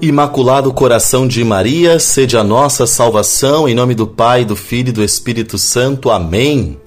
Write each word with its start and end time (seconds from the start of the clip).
Imaculado 0.00 0.72
Coração 0.72 1.26
de 1.26 1.42
Maria, 1.42 1.98
sede 1.98 2.36
a 2.36 2.44
nossa 2.44 2.86
salvação, 2.86 3.68
em 3.68 3.74
nome 3.74 3.96
do 3.96 4.06
Pai, 4.06 4.44
do 4.44 4.54
Filho 4.54 4.90
e 4.90 4.92
do 4.92 5.02
Espírito 5.02 5.58
Santo. 5.58 6.08
Amém. 6.08 6.78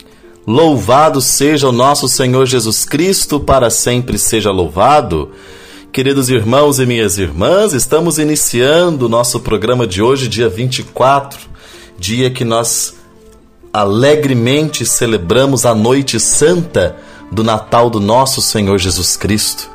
Louvado 0.47 1.19
seja 1.19 1.67
o 1.67 1.73
nosso 1.73 2.07
Senhor 2.07 2.45
Jesus 2.45 2.85
Cristo, 2.85 3.37
para 3.37 3.69
sempre 3.69 4.17
seja 4.17 4.49
louvado. 4.49 5.31
Queridos 5.91 6.29
irmãos 6.29 6.79
e 6.79 6.85
minhas 6.85 7.17
irmãs, 7.17 7.73
estamos 7.73 8.17
iniciando 8.17 9.07
o 9.07 9.09
nosso 9.09 9.41
programa 9.41 9.85
de 9.85 10.01
hoje, 10.01 10.29
dia 10.29 10.47
24, 10.47 11.37
dia 11.99 12.31
que 12.31 12.45
nós 12.45 12.95
alegremente 13.73 14.85
celebramos 14.85 15.65
a 15.65 15.75
noite 15.75 16.17
santa 16.17 16.95
do 17.29 17.43
Natal 17.43 17.89
do 17.89 17.99
nosso 17.99 18.41
Senhor 18.41 18.77
Jesus 18.77 19.17
Cristo. 19.17 19.70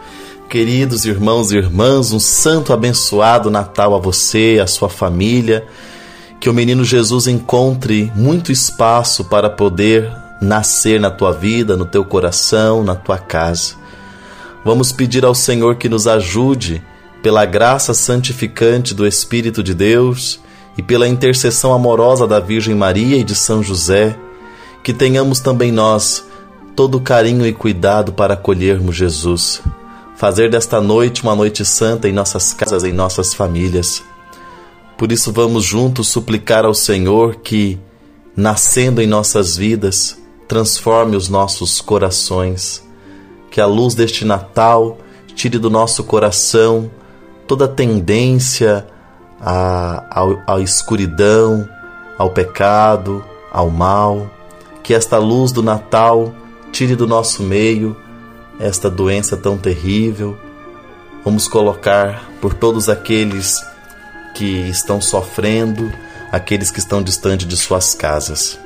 Queridos 0.48 1.04
irmãos 1.04 1.50
e 1.50 1.56
irmãs, 1.56 2.12
um 2.12 2.20
santo 2.20 2.72
abençoado 2.72 3.50
Natal 3.50 3.96
a 3.96 3.98
você, 3.98 4.60
a 4.62 4.66
sua 4.68 4.88
família. 4.88 5.66
Que 6.38 6.48
o 6.48 6.54
menino 6.54 6.84
Jesus 6.84 7.26
encontre 7.26 8.12
muito 8.14 8.52
espaço 8.52 9.24
para 9.24 9.50
poder 9.50 10.08
nascer 10.40 11.00
na 11.00 11.10
tua 11.10 11.32
vida, 11.32 11.76
no 11.76 11.84
teu 11.84 12.04
coração, 12.04 12.84
na 12.84 12.94
tua 12.94 13.18
casa. 13.18 13.74
Vamos 14.64 14.92
pedir 14.92 15.24
ao 15.24 15.34
Senhor 15.34 15.76
que 15.76 15.88
nos 15.88 16.06
ajude, 16.06 16.80
pela 17.20 17.44
graça 17.44 17.92
santificante 17.92 18.94
do 18.94 19.04
Espírito 19.04 19.64
de 19.64 19.74
Deus 19.74 20.38
e 20.78 20.82
pela 20.82 21.08
intercessão 21.08 21.74
amorosa 21.74 22.24
da 22.24 22.38
Virgem 22.38 22.74
Maria 22.74 23.16
e 23.16 23.24
de 23.24 23.34
São 23.34 23.64
José, 23.64 24.16
que 24.84 24.92
tenhamos 24.92 25.40
também 25.40 25.72
nós 25.72 26.24
todo 26.76 27.00
carinho 27.00 27.44
e 27.44 27.52
cuidado 27.52 28.12
para 28.12 28.34
acolhermos 28.34 28.94
Jesus 28.94 29.60
fazer 30.16 30.50
desta 30.50 30.80
noite 30.80 31.22
uma 31.22 31.36
noite 31.36 31.64
santa 31.64 32.08
em 32.08 32.12
nossas 32.12 32.52
casas, 32.52 32.82
em 32.82 32.92
nossas 32.92 33.34
famílias. 33.34 34.02
Por 34.96 35.12
isso, 35.12 35.30
vamos 35.30 35.62
juntos 35.62 36.08
suplicar 36.08 36.64
ao 36.64 36.74
Senhor 36.74 37.36
que, 37.36 37.78
nascendo 38.34 39.02
em 39.02 39.06
nossas 39.06 39.56
vidas, 39.56 40.18
transforme 40.48 41.16
os 41.16 41.28
nossos 41.28 41.82
corações, 41.82 42.82
que 43.50 43.60
a 43.60 43.66
luz 43.66 43.94
deste 43.94 44.24
Natal 44.24 44.96
tire 45.34 45.58
do 45.58 45.68
nosso 45.68 46.02
coração 46.02 46.90
toda 47.46 47.68
tendência 47.68 48.86
à, 49.38 50.22
à, 50.22 50.54
à 50.54 50.60
escuridão, 50.60 51.68
ao 52.16 52.30
pecado, 52.30 53.22
ao 53.52 53.68
mal, 53.68 54.30
que 54.82 54.94
esta 54.94 55.18
luz 55.18 55.52
do 55.52 55.62
Natal 55.62 56.32
tire 56.72 56.96
do 56.96 57.06
nosso 57.06 57.42
meio 57.42 57.94
esta 58.58 58.88
doença 58.90 59.36
tão 59.36 59.56
terrível. 59.56 60.36
Vamos 61.24 61.48
colocar 61.48 62.30
por 62.40 62.54
todos 62.54 62.88
aqueles 62.88 63.64
que 64.34 64.68
estão 64.68 65.00
sofrendo, 65.00 65.92
aqueles 66.30 66.70
que 66.70 66.78
estão 66.78 67.02
distante 67.02 67.46
de 67.46 67.56
suas 67.56 67.94
casas. 67.94 68.58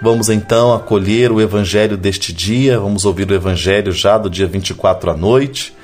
Vamos 0.00 0.28
então 0.28 0.72
acolher 0.72 1.32
o 1.32 1.40
evangelho 1.40 1.96
deste 1.96 2.32
dia, 2.32 2.78
vamos 2.78 3.04
ouvir 3.04 3.28
o 3.28 3.34
evangelho 3.34 3.90
já 3.90 4.16
do 4.16 4.30
dia 4.30 4.46
24 4.46 5.10
à 5.10 5.16
noite, 5.16 5.74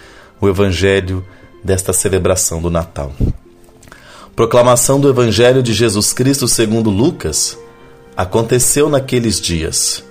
o 0.40 0.48
evangelho 0.48 1.24
desta 1.64 1.92
celebração 1.92 2.62
do 2.62 2.70
Natal. 2.70 3.12
Proclamação 4.36 5.00
do 5.00 5.08
evangelho 5.08 5.62
de 5.62 5.72
Jesus 5.72 6.12
Cristo 6.12 6.46
segundo 6.46 6.90
Lucas. 6.90 7.58
Aconteceu 8.16 8.88
naqueles 8.88 9.40
dias. 9.40 10.04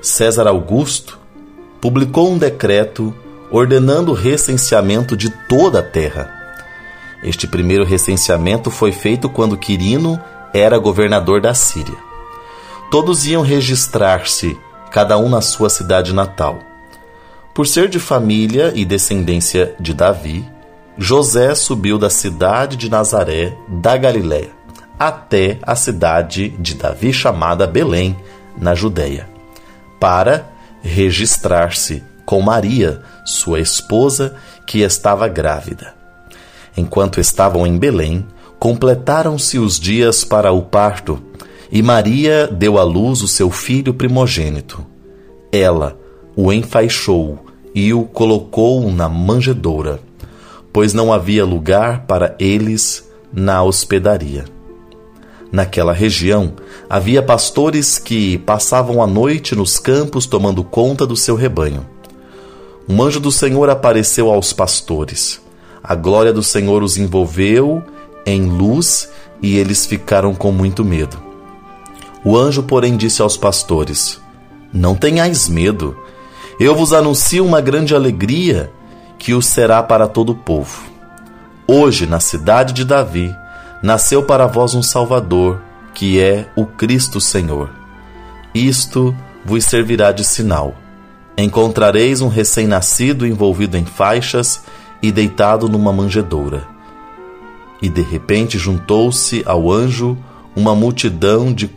César 0.00 0.46
Augusto 0.46 1.15
publicou 1.86 2.32
um 2.32 2.36
decreto 2.36 3.14
ordenando 3.48 4.10
o 4.10 4.14
recenseamento 4.14 5.16
de 5.16 5.30
toda 5.30 5.78
a 5.78 5.82
terra. 5.84 6.28
Este 7.22 7.46
primeiro 7.46 7.84
recenseamento 7.84 8.72
foi 8.72 8.90
feito 8.90 9.28
quando 9.28 9.56
Quirino 9.56 10.20
era 10.52 10.78
governador 10.78 11.40
da 11.40 11.54
Síria. 11.54 11.94
Todos 12.90 13.24
iam 13.24 13.40
registrar-se, 13.40 14.58
cada 14.90 15.16
um 15.16 15.28
na 15.28 15.40
sua 15.40 15.70
cidade 15.70 16.12
natal. 16.12 16.58
Por 17.54 17.68
ser 17.68 17.88
de 17.88 18.00
família 18.00 18.72
e 18.74 18.84
descendência 18.84 19.72
de 19.78 19.94
Davi, 19.94 20.44
José 20.98 21.54
subiu 21.54 21.98
da 21.98 22.10
cidade 22.10 22.76
de 22.76 22.90
Nazaré, 22.90 23.56
da 23.68 23.96
Galiléia, 23.96 24.50
até 24.98 25.60
a 25.62 25.76
cidade 25.76 26.48
de 26.58 26.74
Davi 26.74 27.12
chamada 27.12 27.64
Belém, 27.64 28.18
na 28.58 28.74
Judéia, 28.74 29.28
para 30.00 30.55
registrar-se 30.86 32.02
com 32.24 32.40
Maria, 32.40 33.02
sua 33.24 33.60
esposa, 33.60 34.34
que 34.66 34.80
estava 34.80 35.28
grávida. 35.28 35.94
Enquanto 36.76 37.20
estavam 37.20 37.66
em 37.66 37.76
Belém, 37.76 38.26
completaram-se 38.58 39.58
os 39.58 39.78
dias 39.78 40.24
para 40.24 40.52
o 40.52 40.62
parto, 40.62 41.22
e 41.70 41.82
Maria 41.82 42.46
deu 42.46 42.78
à 42.78 42.84
luz 42.84 43.22
o 43.22 43.28
seu 43.28 43.50
filho 43.50 43.92
primogênito. 43.92 44.86
Ela 45.52 45.98
o 46.34 46.52
enfaixou 46.52 47.44
e 47.74 47.92
o 47.92 48.04
colocou 48.04 48.90
na 48.90 49.08
manjedoura, 49.08 50.00
pois 50.72 50.92
não 50.92 51.12
havia 51.12 51.44
lugar 51.44 52.06
para 52.06 52.34
eles 52.38 53.08
na 53.32 53.62
hospedaria. 53.62 54.55
Naquela 55.56 55.94
região 55.94 56.52
havia 56.86 57.22
pastores 57.22 57.98
que 57.98 58.36
passavam 58.36 59.02
a 59.02 59.06
noite 59.06 59.54
nos 59.54 59.78
campos 59.78 60.26
tomando 60.26 60.62
conta 60.62 61.06
do 61.06 61.16
seu 61.16 61.34
rebanho. 61.34 61.86
Um 62.86 63.02
anjo 63.02 63.18
do 63.18 63.32
Senhor 63.32 63.70
apareceu 63.70 64.30
aos 64.30 64.52
pastores. 64.52 65.40
A 65.82 65.94
glória 65.94 66.30
do 66.30 66.42
Senhor 66.42 66.82
os 66.82 66.98
envolveu 66.98 67.82
em 68.26 68.44
luz 68.44 69.08
e 69.40 69.56
eles 69.56 69.86
ficaram 69.86 70.34
com 70.34 70.52
muito 70.52 70.84
medo. 70.84 71.16
O 72.22 72.36
anjo, 72.36 72.62
porém, 72.62 72.94
disse 72.94 73.22
aos 73.22 73.38
pastores: 73.38 74.20
Não 74.70 74.94
tenhais 74.94 75.48
medo. 75.48 75.96
Eu 76.60 76.74
vos 76.74 76.92
anuncio 76.92 77.42
uma 77.42 77.62
grande 77.62 77.94
alegria 77.94 78.70
que 79.18 79.32
o 79.32 79.40
será 79.40 79.82
para 79.82 80.06
todo 80.06 80.32
o 80.32 80.36
povo. 80.36 80.82
Hoje, 81.66 82.04
na 82.04 82.20
cidade 82.20 82.74
de 82.74 82.84
Davi, 82.84 83.34
nasceu 83.82 84.22
para 84.22 84.46
vós 84.46 84.74
um 84.74 84.82
Salvador, 84.82 85.60
que 85.94 86.20
é 86.20 86.48
o 86.56 86.66
Cristo 86.66 87.20
Senhor. 87.20 87.70
Isto 88.54 89.14
vos 89.44 89.64
servirá 89.64 90.12
de 90.12 90.24
sinal. 90.24 90.74
Encontrareis 91.36 92.20
um 92.20 92.28
recém-nascido 92.28 93.26
envolvido 93.26 93.76
em 93.76 93.84
faixas 93.84 94.62
e 95.02 95.12
deitado 95.12 95.68
numa 95.68 95.92
manjedoura. 95.92 96.66
E 97.80 97.88
de 97.88 98.00
repente 98.00 98.58
juntou-se 98.58 99.42
ao 99.46 99.70
anjo 99.70 100.16
uma 100.54 100.74
multidão 100.74 101.52
de, 101.52 101.70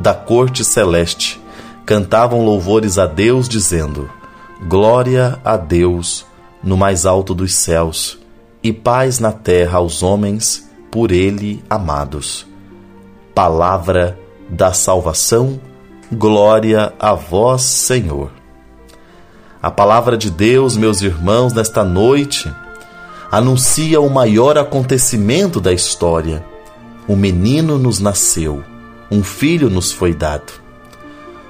da 0.00 0.14
corte 0.14 0.64
celeste. 0.64 1.40
Cantavam 1.84 2.44
louvores 2.44 2.98
a 2.98 3.06
Deus, 3.06 3.48
dizendo: 3.48 4.10
Glória 4.66 5.38
a 5.44 5.56
Deus 5.56 6.24
no 6.62 6.76
mais 6.76 7.04
alto 7.04 7.34
dos 7.34 7.54
céus, 7.54 8.18
e 8.62 8.72
paz 8.72 9.20
na 9.20 9.30
terra 9.30 9.78
aos 9.78 10.02
homens 10.02 10.65
por 10.96 11.12
Ele 11.12 11.62
amados. 11.68 12.46
Palavra 13.34 14.18
da 14.48 14.72
salvação, 14.72 15.60
glória 16.10 16.94
a 16.98 17.12
vós, 17.12 17.60
Senhor. 17.60 18.30
A 19.60 19.70
palavra 19.70 20.16
de 20.16 20.30
Deus, 20.30 20.74
meus 20.74 21.02
irmãos, 21.02 21.52
nesta 21.52 21.84
noite, 21.84 22.50
anuncia 23.30 24.00
o 24.00 24.08
maior 24.08 24.56
acontecimento 24.56 25.60
da 25.60 25.70
história. 25.70 26.42
O 27.06 27.14
menino 27.14 27.76
nos 27.76 28.00
nasceu, 28.00 28.64
um 29.10 29.22
filho 29.22 29.68
nos 29.68 29.92
foi 29.92 30.14
dado. 30.14 30.50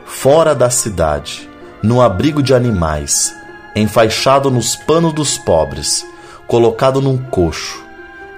Fora 0.05 0.57
da 0.57 0.71
cidade, 0.71 1.49
no 1.81 2.03
abrigo 2.03 2.43
de 2.43 2.53
animais, 2.53 3.33
enfaixado 3.77 4.51
nos 4.51 4.75
panos 4.75 5.13
dos 5.13 5.39
pobres, 5.39 6.05
colocado 6.49 7.01
num 7.01 7.17
coxo, 7.17 7.86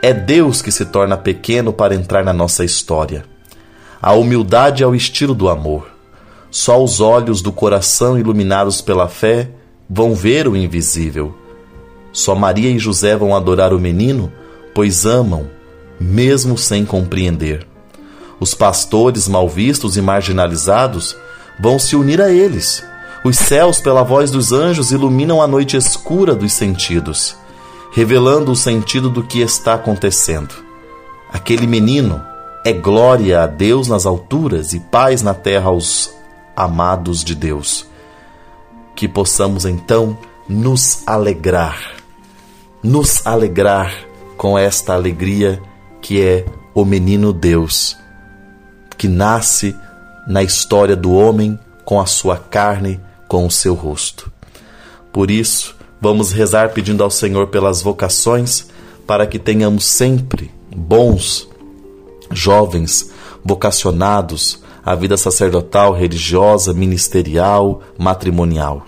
é 0.00 0.12
Deus 0.12 0.62
que 0.62 0.70
se 0.70 0.84
torna 0.84 1.16
pequeno 1.16 1.72
para 1.72 1.94
entrar 1.94 2.24
na 2.24 2.32
nossa 2.32 2.64
história. 2.64 3.24
A 4.00 4.12
humildade 4.12 4.82
é 4.82 4.86
o 4.86 4.94
estilo 4.94 5.34
do 5.34 5.48
amor. 5.48 5.88
Só 6.50 6.82
os 6.82 7.00
olhos 7.00 7.42
do 7.42 7.50
coração 7.50 8.16
iluminados 8.16 8.80
pela 8.80 9.08
fé 9.08 9.50
vão 9.90 10.14
ver 10.14 10.46
o 10.46 10.56
invisível. 10.56 11.34
Só 12.12 12.34
Maria 12.34 12.70
e 12.70 12.78
José 12.78 13.16
vão 13.16 13.34
adorar 13.34 13.74
o 13.74 13.80
menino, 13.80 14.32
pois 14.72 15.04
amam, 15.04 15.50
mesmo 16.00 16.56
sem 16.56 16.84
compreender. 16.84 17.66
Os 18.38 18.54
pastores 18.54 19.26
mal 19.26 19.48
vistos 19.48 19.96
e 19.96 20.00
marginalizados 20.00 21.16
vão 21.58 21.76
se 21.76 21.96
unir 21.96 22.22
a 22.22 22.30
eles. 22.30 22.84
Os 23.24 23.36
céus, 23.36 23.80
pela 23.80 24.04
voz 24.04 24.30
dos 24.30 24.52
anjos, 24.52 24.92
iluminam 24.92 25.42
a 25.42 25.46
noite 25.48 25.76
escura 25.76 26.36
dos 26.36 26.52
sentidos 26.52 27.36
revelando 27.92 28.52
o 28.52 28.56
sentido 28.56 29.08
do 29.08 29.22
que 29.22 29.40
está 29.40 29.74
acontecendo. 29.74 30.54
Aquele 31.32 31.66
menino 31.66 32.22
é 32.64 32.72
glória 32.72 33.42
a 33.42 33.46
Deus 33.46 33.88
nas 33.88 34.06
alturas 34.06 34.72
e 34.72 34.80
paz 34.80 35.22
na 35.22 35.34
terra 35.34 35.68
aos 35.68 36.10
amados 36.56 37.22
de 37.24 37.34
Deus. 37.34 37.86
Que 38.94 39.08
possamos 39.08 39.64
então 39.64 40.18
nos 40.48 41.06
alegrar, 41.06 41.78
nos 42.82 43.26
alegrar 43.26 43.94
com 44.36 44.58
esta 44.58 44.94
alegria 44.94 45.60
que 46.00 46.22
é 46.22 46.46
o 46.74 46.84
menino 46.84 47.32
Deus, 47.32 47.96
que 48.96 49.08
nasce 49.08 49.76
na 50.26 50.42
história 50.42 50.94
do 50.94 51.12
homem 51.12 51.58
com 51.84 52.00
a 52.00 52.06
sua 52.06 52.36
carne, 52.36 53.00
com 53.26 53.46
o 53.46 53.50
seu 53.50 53.74
rosto. 53.74 54.30
Por 55.12 55.30
isso, 55.30 55.77
vamos 56.00 56.32
rezar 56.32 56.70
pedindo 56.70 57.02
ao 57.02 57.10
Senhor 57.10 57.48
pelas 57.48 57.82
vocações, 57.82 58.68
para 59.06 59.26
que 59.26 59.38
tenhamos 59.38 59.84
sempre 59.84 60.50
bons 60.74 61.48
jovens 62.30 63.10
vocacionados 63.44 64.62
à 64.84 64.94
vida 64.94 65.16
sacerdotal, 65.16 65.92
religiosa, 65.92 66.72
ministerial, 66.72 67.82
matrimonial. 67.98 68.86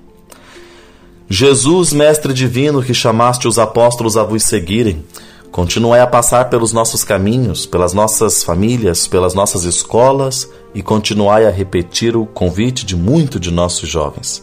Jesus, 1.29 1.93
Mestre 1.93 2.33
Divino, 2.33 2.83
que 2.83 2.93
chamaste 2.93 3.47
os 3.47 3.59
apóstolos 3.59 4.17
a 4.17 4.25
vos 4.25 4.43
seguirem, 4.43 5.05
continuai 5.51 6.01
a 6.01 6.07
passar 6.07 6.51
pelos 6.51 6.73
nossos 6.73 7.05
caminhos, 7.05 7.67
pelas 7.67 7.93
nossas 7.93 8.43
famílias, 8.43 9.07
pelas 9.07 9.35
nossas 9.35 9.65
escolas 9.65 10.51
e 10.75 10.83
continuai 10.83 11.47
a 11.47 11.51
repetir 11.51 12.17
o 12.17 12.27
convite 12.27 12.85
de 12.85 12.97
muito 12.97 13.39
de 13.39 13.51
nossos 13.51 13.89
jovens. 13.89 14.43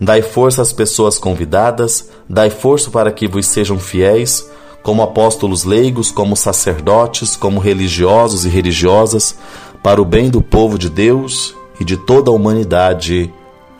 Dai 0.00 0.22
força 0.22 0.62
às 0.62 0.72
pessoas 0.72 1.18
convidadas, 1.18 2.08
dai 2.28 2.48
força 2.48 2.90
para 2.90 3.12
que 3.12 3.28
vos 3.28 3.46
sejam 3.46 3.78
fiéis, 3.78 4.48
como 4.82 5.02
apóstolos 5.02 5.64
leigos, 5.64 6.10
como 6.10 6.34
sacerdotes, 6.34 7.36
como 7.36 7.60
religiosos 7.60 8.46
e 8.46 8.48
religiosas, 8.48 9.36
para 9.82 10.00
o 10.00 10.04
bem 10.04 10.30
do 10.30 10.40
povo 10.40 10.78
de 10.78 10.88
Deus 10.88 11.54
e 11.78 11.84
de 11.84 11.96
toda 11.96 12.30
a 12.30 12.34
humanidade. 12.34 13.32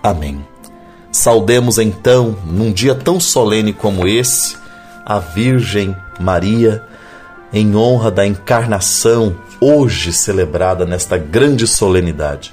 Amém. 0.02 0.44
Saudemos 1.10 1.78
então, 1.78 2.36
num 2.44 2.70
dia 2.70 2.94
tão 2.94 3.18
solene 3.18 3.72
como 3.72 4.06
esse, 4.06 4.56
a 5.06 5.18
Virgem 5.18 5.96
Maria, 6.20 6.84
em 7.52 7.74
honra 7.74 8.10
da 8.10 8.26
encarnação 8.26 9.34
hoje 9.60 10.12
celebrada 10.12 10.86
nesta 10.86 11.18
grande 11.18 11.66
solenidade. 11.66 12.52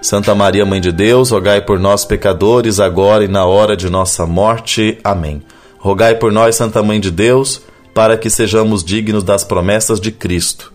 Santa 0.00 0.32
Maria, 0.34 0.64
Mãe 0.64 0.80
de 0.80 0.92
Deus, 0.92 1.30
rogai 1.30 1.60
por 1.60 1.78
nós, 1.78 2.04
pecadores, 2.04 2.78
agora 2.78 3.24
e 3.24 3.28
na 3.28 3.44
hora 3.44 3.76
de 3.76 3.90
nossa 3.90 4.24
morte. 4.24 4.98
Amém. 5.02 5.42
Rogai 5.78 6.14
por 6.14 6.30
nós, 6.30 6.54
Santa 6.54 6.82
Mãe 6.82 7.00
de 7.00 7.10
Deus, 7.10 7.62
para 7.92 8.16
que 8.16 8.30
sejamos 8.30 8.84
dignos 8.84 9.24
das 9.24 9.42
promessas 9.42 10.00
de 10.00 10.12
Cristo. 10.12 10.72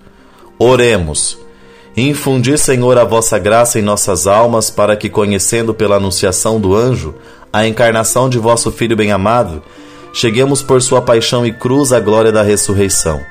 Oremos. 0.60 1.38
Infundi, 1.96 2.58
Senhor, 2.58 2.98
a 2.98 3.06
vossa 3.06 3.40
graça 3.40 3.80
em 3.80 3.81
nossas 3.81 4.28
almas, 4.28 4.70
para 4.70 4.96
que, 4.96 5.10
conhecendo 5.10 5.74
pela 5.74 5.96
anunciação 5.96 6.60
do 6.60 6.75
anjo 6.75 7.16
a 7.52 7.66
encarnação 7.66 8.28
de 8.28 8.40
vosso 8.40 8.72
Filho 8.72 8.96
bem-amado, 8.96 9.64
cheguemos 10.12 10.62
por 10.62 10.81
sua 10.81 11.02
paixão 11.02 11.46
e 11.46 11.54
cruz 11.54 11.94
à 11.94 12.00
glória 12.00 12.31
da 12.31 12.42
ressurreição. 12.42 13.22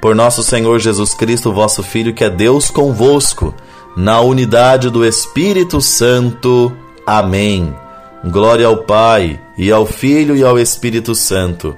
Por 0.00 0.14
nosso 0.14 0.42
Senhor 0.42 0.78
Jesus 0.80 1.14
Cristo, 1.14 1.52
vosso 1.52 1.82
Filho, 1.82 2.14
que 2.14 2.24
é 2.24 2.30
Deus 2.30 2.70
convosco, 2.70 3.54
na 3.96 4.20
unidade 4.20 4.90
do 4.90 5.04
Espírito 5.04 5.80
Santo. 5.80 6.70
Amém. 7.06 7.74
Glória 8.30 8.66
ao 8.66 8.78
Pai, 8.78 9.40
e 9.56 9.72
ao 9.72 9.86
Filho 9.86 10.36
e 10.36 10.44
ao 10.44 10.58
Espírito 10.58 11.14
Santo, 11.14 11.74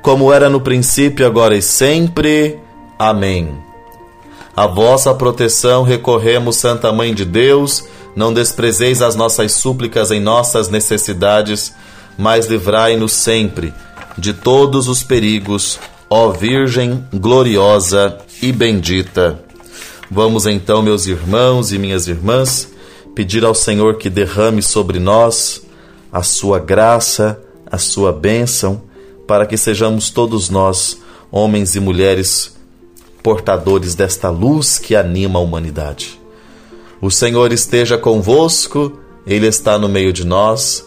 como 0.00 0.32
era 0.32 0.50
no 0.50 0.60
princípio, 0.60 1.24
agora 1.24 1.56
e 1.56 1.62
sempre. 1.62 2.58
Amém. 2.98 3.56
A 4.56 4.66
vossa 4.66 5.14
proteção 5.14 5.82
recorremos, 5.82 6.56
Santa 6.56 6.92
Mãe 6.92 7.14
de 7.14 7.24
Deus, 7.24 7.84
não 8.14 8.34
desprezeis 8.34 9.00
as 9.00 9.14
nossas 9.14 9.52
súplicas 9.52 10.10
em 10.10 10.20
nossas 10.20 10.68
necessidades, 10.68 11.74
mas 12.18 12.46
livrai-nos 12.46 13.12
sempre 13.12 13.72
de 14.18 14.32
todos 14.32 14.88
os 14.88 15.02
perigos, 15.02 15.78
ó 16.10 16.30
Virgem 16.30 17.06
gloriosa 17.14 18.18
e 18.42 18.52
bendita. 18.52 19.51
Vamos 20.14 20.44
então, 20.44 20.82
meus 20.82 21.06
irmãos 21.06 21.72
e 21.72 21.78
minhas 21.78 22.06
irmãs, 22.06 22.68
pedir 23.14 23.46
ao 23.46 23.54
Senhor 23.54 23.96
que 23.96 24.10
derrame 24.10 24.60
sobre 24.60 24.98
nós 24.98 25.62
a 26.12 26.22
sua 26.22 26.58
graça, 26.58 27.40
a 27.64 27.78
sua 27.78 28.12
bênção, 28.12 28.82
para 29.26 29.46
que 29.46 29.56
sejamos 29.56 30.10
todos 30.10 30.50
nós, 30.50 31.00
homens 31.30 31.74
e 31.76 31.80
mulheres, 31.80 32.54
portadores 33.22 33.94
desta 33.94 34.28
luz 34.28 34.78
que 34.78 34.94
anima 34.94 35.38
a 35.38 35.42
humanidade. 35.42 36.20
O 37.00 37.10
Senhor 37.10 37.50
esteja 37.50 37.96
convosco, 37.96 38.98
Ele 39.26 39.46
está 39.46 39.78
no 39.78 39.88
meio 39.88 40.12
de 40.12 40.26
nós. 40.26 40.86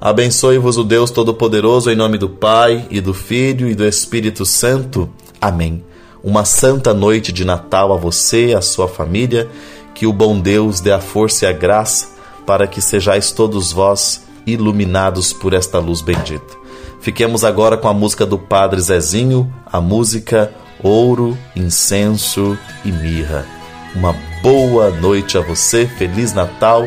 Abençoe-vos 0.00 0.76
o 0.76 0.82
Deus 0.82 1.12
Todo-Poderoso, 1.12 1.92
em 1.92 1.96
nome 1.96 2.18
do 2.18 2.28
Pai, 2.28 2.88
e 2.90 3.00
do 3.00 3.14
Filho 3.14 3.68
e 3.68 3.74
do 3.76 3.86
Espírito 3.86 4.44
Santo. 4.44 5.08
Amém. 5.40 5.84
Uma 6.28 6.44
santa 6.44 6.92
noite 6.92 7.32
de 7.32 7.42
Natal 7.42 7.90
a 7.90 7.96
você, 7.96 8.54
a 8.54 8.60
sua 8.60 8.86
família. 8.86 9.48
Que 9.94 10.06
o 10.06 10.12
bom 10.12 10.38
Deus 10.38 10.78
dê 10.78 10.92
a 10.92 11.00
força 11.00 11.46
e 11.46 11.48
a 11.48 11.52
graça 11.52 12.10
para 12.44 12.66
que 12.66 12.82
sejais 12.82 13.32
todos 13.32 13.72
vós 13.72 14.26
iluminados 14.46 15.32
por 15.32 15.54
esta 15.54 15.78
luz 15.78 16.02
bendita. 16.02 16.54
Fiquemos 17.00 17.44
agora 17.44 17.78
com 17.78 17.88
a 17.88 17.94
música 17.94 18.26
do 18.26 18.38
Padre 18.38 18.78
Zezinho, 18.78 19.50
a 19.64 19.80
música 19.80 20.52
Ouro, 20.82 21.36
Incenso 21.56 22.58
e 22.84 22.92
Mirra. 22.92 23.46
Uma 23.94 24.14
boa 24.42 24.90
noite 24.90 25.38
a 25.38 25.40
você, 25.40 25.86
Feliz 25.86 26.34
Natal. 26.34 26.86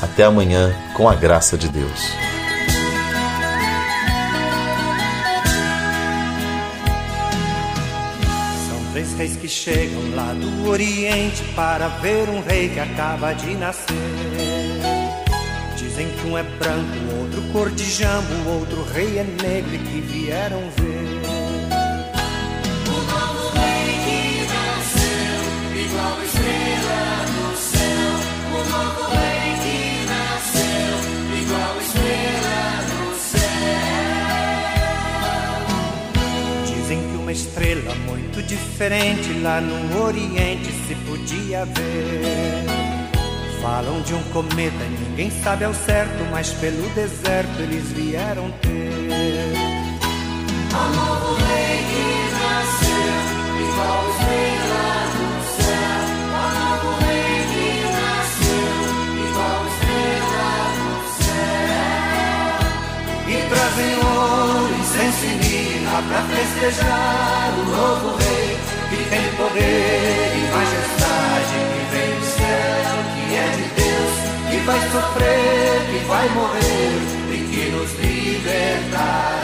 Até 0.00 0.24
amanhã, 0.24 0.74
com 0.96 1.06
a 1.06 1.14
graça 1.14 1.58
de 1.58 1.68
Deus. 1.68 2.37
Reis 9.18 9.36
que 9.36 9.48
chegam 9.48 10.14
lá 10.14 10.32
do 10.32 10.68
Oriente 10.68 11.42
para 11.56 11.88
ver 11.88 12.28
um 12.28 12.40
rei 12.40 12.68
que 12.68 12.78
acaba 12.78 13.32
de 13.32 13.52
nascer. 13.56 13.96
Dizem 15.76 16.08
que 16.08 16.26
um 16.28 16.38
é 16.38 16.44
branco, 16.44 17.16
outro 17.20 17.42
cor 17.52 17.68
de 17.68 17.82
jambo, 17.84 18.48
outro 18.48 18.84
rei 18.84 19.18
é 19.18 19.24
negro 19.24 19.74
e 19.74 19.78
que 19.78 20.00
vieram 20.02 20.60
ver. 20.76 20.97
Uma 37.28 37.32
estrela 37.32 37.94
muito 38.06 38.42
diferente 38.42 39.34
lá 39.42 39.60
no 39.60 40.02
Oriente 40.02 40.72
se 40.86 40.94
podia 41.06 41.66
ver. 41.66 42.64
Falam 43.60 44.00
de 44.00 44.14
um 44.14 44.22
cometa, 44.32 44.82
ninguém 45.10 45.30
sabe 45.42 45.66
ao 45.66 45.74
certo, 45.74 46.24
mas 46.30 46.54
pelo 46.54 46.88
deserto 46.94 47.60
eles 47.60 47.84
vieram 47.92 48.50
ter. 48.62 48.70
O 50.72 50.84
novo 50.96 51.34
rei 51.34 51.84
que 51.90 52.30
nasceu, 52.32 53.12
igual 53.60 54.08
estrela 54.08 54.88
no 55.18 55.28
céu. 55.58 56.00
O 56.32 56.48
novo 56.56 56.88
rei 57.04 57.44
que 57.52 57.68
nasceu, 57.92 58.72
igual 59.28 59.60
estrela 59.68 60.48
no 60.80 60.96
céu. 61.26 61.76
E 63.28 63.36
trazem 63.50 63.92
ouro, 64.02 64.72
incenso 64.80 65.24
e 65.26 65.32
mirra 65.44 65.98
pra 66.08 66.20
festejar 66.22 67.17
um 67.58 67.64
novo 67.64 68.16
rei 68.16 68.56
que 68.90 68.96
tem 69.10 69.24
poder 69.36 70.32
e 70.34 70.42
majestade, 70.54 71.56
que 71.72 71.82
vem 71.92 72.10
do 72.14 72.24
céu, 72.24 72.98
que 73.14 73.34
é 73.34 73.46
de 73.56 73.66
Deus, 73.80 74.14
que 74.50 74.58
vai 74.66 74.80
sofrer, 74.92 75.74
que 75.90 75.98
vai 76.06 76.28
morrer 76.30 76.94
e 77.30 77.38
que 77.50 77.70
nos 77.70 77.90
libertará. 78.00 79.40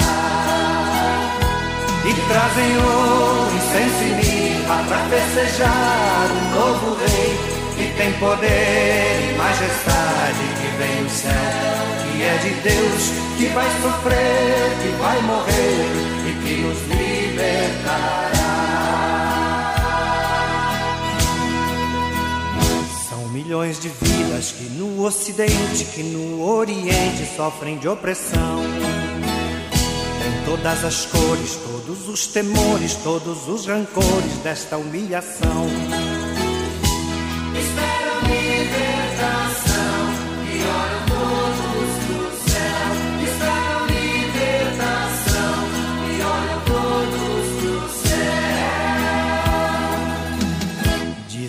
E 2.04 2.12
trazem 2.28 2.76
ouro, 2.76 3.50
incenso 3.56 4.02
e 4.02 4.10
mirra 4.14 4.76
para 4.88 5.00
festejar 5.08 6.26
um 6.30 6.44
novo 6.58 6.96
rei 6.96 7.32
que 7.76 7.86
tem 7.96 8.12
poder 8.14 9.30
e 9.30 9.36
majestade, 9.36 10.44
que 10.60 10.68
vem 10.78 11.04
do 11.04 11.10
céu 11.10 11.94
que 12.14 12.22
é 12.22 12.36
de 12.36 12.50
Deus, 12.62 13.12
que 13.36 13.46
vai 13.46 13.68
sofrer, 13.82 14.70
que 14.82 14.88
vai 15.02 15.20
morrer 15.22 15.84
e 16.28 16.32
que 16.44 16.62
nos 16.62 16.80
livra. 16.88 17.03
São 23.08 23.28
milhões 23.28 23.80
de 23.80 23.88
vidas 23.88 24.52
que 24.52 24.64
no 24.64 25.04
Ocidente, 25.04 25.84
que 25.94 26.02
no 26.02 26.42
Oriente 26.42 27.26
sofrem 27.36 27.78
de 27.78 27.88
opressão 27.88 28.62
todas 30.44 30.84
as 30.84 31.06
cores, 31.06 31.56
todos 31.56 32.08
os 32.08 32.26
temores, 32.26 32.94
todos 32.96 33.48
os 33.48 33.66
rancores 33.66 34.32
desta 34.42 34.76
humilhação. 34.76 35.66
Esperam 37.58 38.23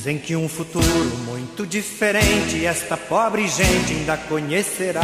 Dizem 0.05 0.19
que 0.19 0.35
um 0.35 0.47
futuro 0.47 1.17
muito 1.25 1.65
diferente 1.65 2.63
esta 2.63 2.95
pobre 2.95 3.47
gente 3.47 3.91
ainda 3.91 4.15
conhecerá. 4.15 5.01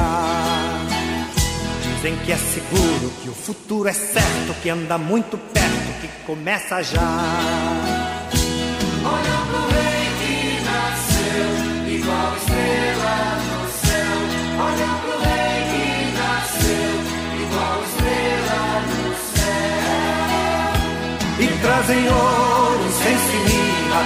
Dizem 1.81 2.15
que 2.17 2.31
é 2.31 2.38
seguro, 2.38 3.12
que 3.24 3.27
o 3.27 3.34
futuro 3.34 3.89
é 3.89 3.93
certo, 3.93 4.53
que 4.62 4.70
anda 4.70 5.00
muito 5.00 5.39
perto, 5.39 6.01
que 6.01 6.08
começa 6.24 6.84
já. 6.84 7.17
Olham 9.03 9.48
pro 9.48 9.70
rei 9.74 10.05
que 10.22 10.62
nasceu, 10.70 11.50
igual 11.96 12.38
estrela 12.38 13.41
no 13.50 13.62
céu. 13.81 14.17
Olham 14.67 15.00
pro 15.01 15.17
rei 15.17 15.65
que 15.72 16.13
nasceu, 16.15 16.93
igual 17.41 17.81
estrela 17.89 18.62
no 18.86 19.10
céu. 21.34 21.39
E 21.39 21.48
trazem 21.60 22.08
ouro, 22.08 22.86
incenso 22.86 23.40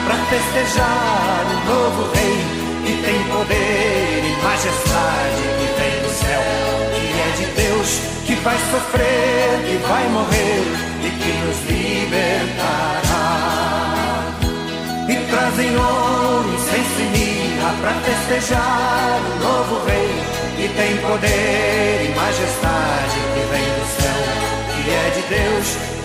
pra 0.05 0.15
festejar 0.29 1.45
o 1.51 1.57
novo 1.69 2.11
rei 2.13 2.37
que 2.85 2.93
tem 3.03 3.23
poder 3.23 4.23
e 4.23 4.43
majestade 4.43 5.41
que 5.59 5.67
vem 5.79 5.95
do 6.03 6.09
céu 6.13 6.75
de 7.35 7.45
Deus 7.47 7.89
que 8.25 8.35
vai 8.35 8.57
sofrer, 8.71 9.59
que 9.67 9.77
vai 9.87 10.07
morrer 10.09 10.63
e 11.03 11.09
que 11.09 11.31
nos 11.43 11.59
libertará. 11.69 13.25
E 15.07 15.15
trazem 15.29 15.75
ouro, 15.77 16.49
incenso 16.53 17.01
e 17.01 17.03
mirra 17.17 17.73
para 17.81 17.93
festejar 18.05 19.19
o 19.21 19.39
novo 19.43 19.85
rei 19.85 20.09
que 20.57 20.67
tem 20.75 20.97
poder 20.97 22.05
e 22.05 22.15
majestade 22.15 22.34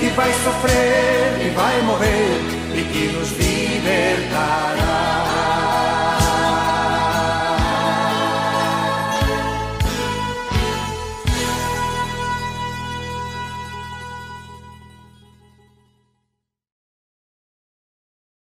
Que 0.00 0.09
vai 0.16 0.33
sofrer, 0.33 1.38
que 1.38 1.50
vai 1.50 1.83
morrer 1.83 2.40
e 2.75 2.83
que 2.90 3.12
nos 3.12 3.33
libertará. 3.33 4.79